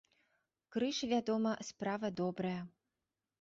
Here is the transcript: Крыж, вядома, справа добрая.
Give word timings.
Крыж, 0.75 1.01
вядома, 1.11 1.51
справа 1.69 2.11
добрая. 2.23 2.57